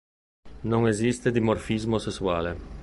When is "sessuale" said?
1.99-2.53